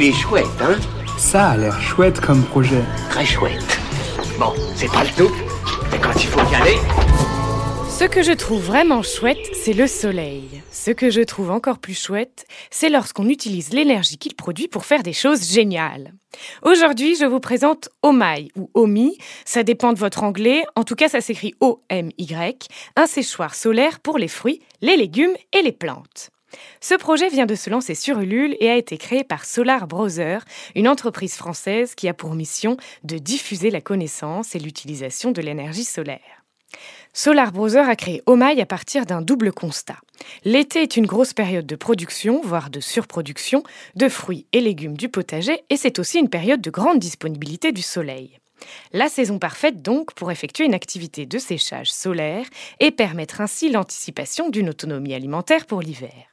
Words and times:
Il 0.00 0.04
est 0.04 0.12
chouette, 0.12 0.46
hein 0.60 0.76
Ça 1.16 1.48
a 1.48 1.56
l'air 1.56 1.80
chouette 1.80 2.20
comme 2.20 2.44
projet. 2.44 2.84
Très 3.10 3.26
chouette. 3.26 3.80
Bon, 4.38 4.52
c'est 4.76 4.86
pas 4.92 5.02
le 5.02 5.10
tout, 5.16 5.34
mais 5.90 5.98
quand 5.98 6.14
il 6.14 6.28
faut 6.28 6.52
y 6.52 6.54
aller... 6.54 6.76
Ce 7.88 8.04
que 8.04 8.22
je 8.22 8.30
trouve 8.30 8.62
vraiment 8.62 9.02
chouette, 9.02 9.44
c'est 9.54 9.72
le 9.72 9.88
soleil. 9.88 10.62
Ce 10.70 10.92
que 10.92 11.10
je 11.10 11.22
trouve 11.22 11.50
encore 11.50 11.80
plus 11.80 12.00
chouette, 12.00 12.46
c'est 12.70 12.90
lorsqu'on 12.90 13.28
utilise 13.28 13.72
l'énergie 13.72 14.18
qu'il 14.18 14.36
produit 14.36 14.68
pour 14.68 14.84
faire 14.84 15.02
des 15.02 15.12
choses 15.12 15.50
géniales. 15.52 16.12
Aujourd'hui, 16.62 17.16
je 17.16 17.24
vous 17.24 17.40
présente 17.40 17.88
Omai 18.04 18.52
ou 18.54 18.70
Omi, 18.74 19.18
ça 19.44 19.64
dépend 19.64 19.92
de 19.92 19.98
votre 19.98 20.22
anglais, 20.22 20.62
en 20.76 20.84
tout 20.84 20.94
cas 20.94 21.08
ça 21.08 21.20
s'écrit 21.20 21.54
O-M-Y, 21.58 22.68
un 22.94 23.06
séchoir 23.08 23.56
solaire 23.56 23.98
pour 23.98 24.18
les 24.18 24.28
fruits, 24.28 24.60
les 24.80 24.96
légumes 24.96 25.34
et 25.52 25.62
les 25.62 25.72
plantes. 25.72 26.30
Ce 26.80 26.94
projet 26.94 27.28
vient 27.28 27.46
de 27.46 27.54
se 27.54 27.70
lancer 27.70 27.94
sur 27.94 28.20
Ulule 28.20 28.56
et 28.60 28.70
a 28.70 28.76
été 28.76 28.96
créé 28.98 29.24
par 29.24 29.44
Solar 29.44 29.86
Browser, 29.86 30.38
une 30.74 30.88
entreprise 30.88 31.34
française 31.34 31.94
qui 31.94 32.08
a 32.08 32.14
pour 32.14 32.34
mission 32.34 32.76
de 33.04 33.18
diffuser 33.18 33.70
la 33.70 33.80
connaissance 33.80 34.54
et 34.54 34.58
l'utilisation 34.58 35.30
de 35.30 35.42
l'énergie 35.42 35.84
solaire. 35.84 36.44
Solar 37.12 37.52
Browser 37.52 37.80
a 37.80 37.96
créé 37.96 38.22
Omai 38.26 38.60
à 38.60 38.66
partir 38.66 39.06
d'un 39.06 39.22
double 39.22 39.52
constat. 39.52 39.96
L'été 40.44 40.82
est 40.82 40.96
une 40.96 41.06
grosse 41.06 41.32
période 41.32 41.66
de 41.66 41.76
production, 41.76 42.40
voire 42.42 42.70
de 42.70 42.80
surproduction, 42.80 43.62
de 43.96 44.08
fruits 44.08 44.46
et 44.52 44.60
légumes 44.60 44.96
du 44.96 45.08
potager, 45.08 45.64
et 45.70 45.76
c'est 45.76 45.98
aussi 45.98 46.18
une 46.18 46.28
période 46.28 46.60
de 46.60 46.70
grande 46.70 46.98
disponibilité 46.98 47.72
du 47.72 47.82
soleil. 47.82 48.38
La 48.92 49.08
saison 49.08 49.38
parfaite 49.38 49.82
donc 49.82 50.14
pour 50.14 50.30
effectuer 50.30 50.64
une 50.64 50.74
activité 50.74 51.26
de 51.26 51.38
séchage 51.38 51.90
solaire 51.90 52.46
et 52.80 52.90
permettre 52.90 53.40
ainsi 53.40 53.70
l'anticipation 53.70 54.48
d'une 54.48 54.68
autonomie 54.68 55.14
alimentaire 55.14 55.66
pour 55.66 55.80
l'hiver. 55.80 56.27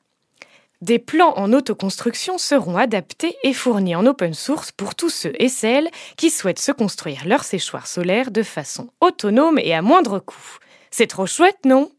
Des 0.85 0.99
plans 0.99 1.33
en 1.35 1.51
autoconstruction 1.51 2.37
seront 2.37 2.77
adaptés 2.77 3.35
et 3.41 3.53
fournis 3.53 3.95
en 3.95 4.05
open 4.05 4.35
source 4.35 4.71
pour 4.71 4.93
tous 4.93 5.09
ceux 5.09 5.33
et 5.39 5.49
celles 5.49 5.89
qui 6.15 6.29
souhaitent 6.29 6.59
se 6.59 6.71
construire 6.71 7.23
leur 7.25 7.43
séchoir 7.43 7.87
solaire 7.87 8.29
de 8.29 8.43
façon 8.43 8.89
autonome 9.01 9.57
et 9.57 9.73
à 9.73 9.81
moindre 9.81 10.19
coût. 10.19 10.59
C'est 10.91 11.07
trop 11.07 11.25
chouette, 11.25 11.57
non? 11.65 11.89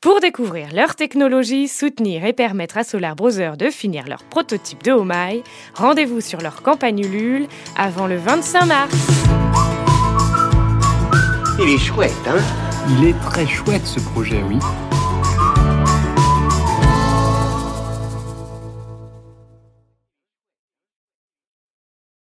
Pour 0.00 0.20
découvrir 0.20 0.72
leur 0.72 0.94
technologie, 0.94 1.66
soutenir 1.66 2.24
et 2.24 2.32
permettre 2.32 2.78
à 2.78 2.84
Solar 2.84 3.16
Browser 3.16 3.54
de 3.58 3.70
finir 3.70 4.06
leur 4.06 4.22
prototype 4.22 4.84
de 4.84 4.92
Homai, 4.92 5.42
rendez-vous 5.74 6.20
sur 6.20 6.40
leur 6.40 6.62
campagne 6.62 7.00
Ulule 7.00 7.48
avant 7.76 8.06
le 8.06 8.18
25 8.18 8.66
mars. 8.66 8.94
Il 11.60 11.70
est 11.70 11.78
chouette, 11.78 12.12
hein? 12.28 12.38
Il 12.88 13.08
est 13.08 13.18
très 13.18 13.48
chouette 13.48 13.84
ce 13.84 13.98
projet, 13.98 14.44
oui. 14.48 14.58